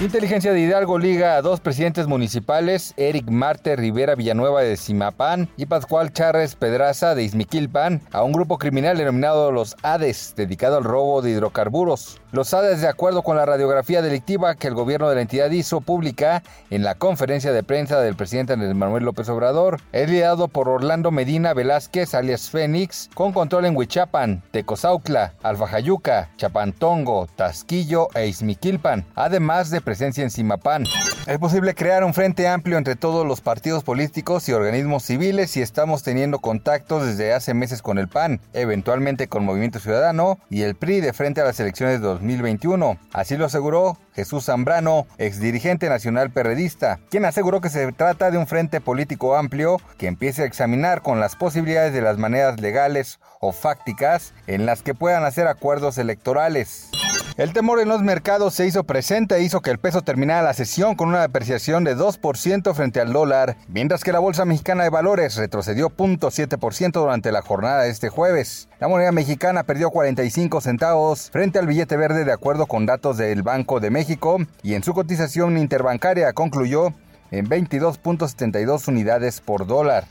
Inteligencia 0.00 0.52
de 0.52 0.60
Hidalgo 0.60 0.96
liga 0.96 1.34
a 1.34 1.42
dos 1.42 1.58
presidentes 1.58 2.06
municipales, 2.06 2.94
Eric 2.96 3.28
Marte 3.30 3.74
Rivera 3.74 4.14
Villanueva 4.14 4.62
de 4.62 4.76
Simapán 4.76 5.48
y 5.56 5.66
Pascual 5.66 6.12
Charres 6.12 6.54
Pedraza 6.54 7.16
de 7.16 7.24
Izmiquilpan, 7.24 8.02
a 8.12 8.22
un 8.22 8.30
grupo 8.30 8.58
criminal 8.58 8.96
denominado 8.96 9.50
los 9.50 9.74
Hades, 9.82 10.34
dedicado 10.36 10.76
al 10.76 10.84
robo 10.84 11.20
de 11.20 11.30
hidrocarburos. 11.30 12.20
Los 12.30 12.54
Hades, 12.54 12.80
de 12.80 12.86
acuerdo 12.86 13.22
con 13.22 13.36
la 13.36 13.46
radiografía 13.46 14.00
delictiva 14.00 14.54
que 14.54 14.68
el 14.68 14.74
gobierno 14.74 15.08
de 15.08 15.16
la 15.16 15.22
entidad 15.22 15.50
hizo 15.50 15.80
pública 15.80 16.44
en 16.70 16.84
la 16.84 16.94
conferencia 16.94 17.52
de 17.52 17.64
prensa 17.64 18.00
del 18.00 18.14
presidente 18.14 18.52
Andrés 18.52 18.76
Manuel 18.76 19.04
López 19.04 19.28
Obrador, 19.30 19.80
es 19.90 20.08
liderado 20.08 20.46
por 20.46 20.68
Orlando 20.68 21.10
Medina 21.10 21.54
Velázquez, 21.54 22.14
alias 22.14 22.50
Fénix, 22.50 23.10
con 23.14 23.32
control 23.32 23.64
en 23.64 23.76
Huichapan, 23.76 24.44
Tecozaucla, 24.52 25.34
Alfajayuca, 25.42 26.30
Chapantongo, 26.36 27.26
Tasquillo 27.34 28.08
e 28.14 28.28
Izmiquilpan, 28.28 29.04
además 29.16 29.70
de 29.70 29.87
presencia 29.88 30.22
en 30.22 30.30
Simapán. 30.30 30.84
Es 31.26 31.38
posible 31.38 31.74
crear 31.74 32.04
un 32.04 32.12
frente 32.12 32.46
amplio 32.46 32.76
entre 32.76 32.94
todos 32.94 33.26
los 33.26 33.40
partidos 33.40 33.84
políticos 33.84 34.46
y 34.46 34.52
organismos 34.52 35.02
civiles 35.02 35.56
y 35.56 35.62
estamos 35.62 36.02
teniendo 36.02 36.40
contactos 36.40 37.06
desde 37.06 37.32
hace 37.32 37.54
meses 37.54 37.80
con 37.80 37.96
el 37.96 38.06
PAN, 38.06 38.42
eventualmente 38.52 39.28
con 39.28 39.46
Movimiento 39.46 39.78
Ciudadano 39.78 40.38
y 40.50 40.60
el 40.60 40.74
PRI 40.74 41.00
de 41.00 41.14
frente 41.14 41.40
a 41.40 41.44
las 41.44 41.58
elecciones 41.58 42.02
de 42.02 42.06
2021. 42.06 42.98
Así 43.14 43.38
lo 43.38 43.46
aseguró 43.46 43.96
Jesús 44.14 44.44
Zambrano, 44.44 45.06
exdirigente 45.16 45.88
nacional 45.88 46.30
perredista, 46.32 47.00
quien 47.08 47.24
aseguró 47.24 47.62
que 47.62 47.70
se 47.70 47.90
trata 47.92 48.30
de 48.30 48.36
un 48.36 48.46
frente 48.46 48.82
político 48.82 49.36
amplio 49.36 49.78
que 49.96 50.06
empiece 50.06 50.42
a 50.42 50.46
examinar 50.46 51.00
con 51.00 51.18
las 51.18 51.34
posibilidades 51.34 51.94
de 51.94 52.02
las 52.02 52.18
maneras 52.18 52.60
legales 52.60 53.20
o 53.40 53.52
fácticas 53.52 54.34
en 54.46 54.66
las 54.66 54.82
que 54.82 54.92
puedan 54.92 55.24
hacer 55.24 55.46
acuerdos 55.46 55.96
electorales. 55.96 56.90
El 57.38 57.52
temor 57.52 57.78
en 57.78 57.86
los 57.86 58.02
mercados 58.02 58.54
se 58.54 58.66
hizo 58.66 58.82
presente 58.82 59.36
e 59.36 59.42
hizo 59.44 59.60
que 59.62 59.70
el 59.70 59.78
peso 59.78 60.02
terminara 60.02 60.42
la 60.42 60.54
sesión 60.54 60.96
con 60.96 61.08
una 61.08 61.20
depreciación 61.20 61.84
de 61.84 61.96
2% 61.96 62.74
frente 62.74 63.00
al 63.00 63.12
dólar, 63.12 63.56
mientras 63.68 64.02
que 64.02 64.10
la 64.10 64.18
Bolsa 64.18 64.44
Mexicana 64.44 64.82
de 64.82 64.90
Valores 64.90 65.36
retrocedió 65.36 65.88
0.7% 65.88 66.94
durante 66.94 67.30
la 67.30 67.42
jornada 67.42 67.84
de 67.84 67.90
este 67.90 68.08
jueves. 68.08 68.68
La 68.80 68.88
moneda 68.88 69.12
mexicana 69.12 69.62
perdió 69.62 69.90
45 69.90 70.60
centavos 70.60 71.30
frente 71.30 71.60
al 71.60 71.68
billete 71.68 71.96
verde 71.96 72.24
de 72.24 72.32
acuerdo 72.32 72.66
con 72.66 72.86
datos 72.86 73.18
del 73.18 73.44
Banco 73.44 73.78
de 73.78 73.90
México 73.90 74.38
y 74.64 74.74
en 74.74 74.82
su 74.82 74.92
cotización 74.92 75.58
interbancaria 75.58 76.32
concluyó 76.32 76.92
en 77.30 77.48
22.72 77.48 78.88
unidades 78.88 79.40
por 79.40 79.64
dólar. 79.64 80.06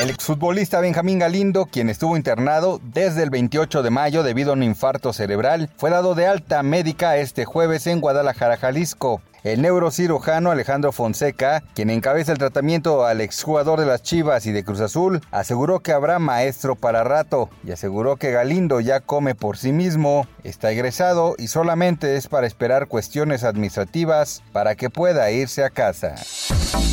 El 0.00 0.10
exfutbolista 0.10 0.80
Benjamín 0.80 1.18
Galindo, 1.18 1.66
quien 1.66 1.88
estuvo 1.88 2.16
internado 2.16 2.80
desde 2.82 3.22
el 3.22 3.30
28 3.30 3.82
de 3.82 3.90
mayo 3.90 4.22
debido 4.22 4.50
a 4.50 4.54
un 4.54 4.62
infarto 4.62 5.12
cerebral, 5.12 5.70
fue 5.76 5.90
dado 5.90 6.14
de 6.14 6.26
alta 6.26 6.62
médica 6.62 7.18
este 7.18 7.44
jueves 7.44 7.86
en 7.86 8.00
Guadalajara, 8.00 8.56
Jalisco. 8.56 9.20
El 9.44 9.60
neurocirujano 9.60 10.50
Alejandro 10.50 10.92
Fonseca, 10.92 11.64
quien 11.74 11.90
encabeza 11.90 12.32
el 12.32 12.38
tratamiento 12.38 13.04
al 13.04 13.20
exjugador 13.20 13.80
de 13.80 13.86
las 13.86 14.02
Chivas 14.02 14.46
y 14.46 14.52
de 14.52 14.64
Cruz 14.64 14.80
Azul, 14.80 15.20
aseguró 15.32 15.80
que 15.80 15.92
habrá 15.92 16.20
maestro 16.20 16.76
para 16.76 17.02
rato 17.02 17.50
y 17.64 17.72
aseguró 17.72 18.16
que 18.16 18.30
Galindo 18.30 18.80
ya 18.80 19.00
come 19.00 19.34
por 19.34 19.56
sí 19.56 19.72
mismo, 19.72 20.26
está 20.44 20.70
egresado 20.70 21.34
y 21.38 21.48
solamente 21.48 22.16
es 22.16 22.28
para 22.28 22.46
esperar 22.46 22.86
cuestiones 22.86 23.42
administrativas 23.42 24.42
para 24.52 24.76
que 24.76 24.90
pueda 24.90 25.30
irse 25.32 25.64
a 25.64 25.70
casa. 25.70 26.14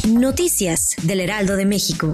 Noticias 0.08 0.96
del 1.04 1.22
Heraldo 1.22 1.56
de 1.56 1.66
México. 1.66 2.14